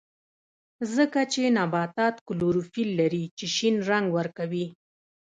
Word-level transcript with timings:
ځکه 0.95 1.19
چې 1.33 1.41
نباتات 1.57 2.15
کلوروفیل 2.27 2.89
لري 2.99 3.23
چې 3.37 3.45
شین 3.55 3.75
رنګ 3.89 4.05
ورکوي 4.17 4.65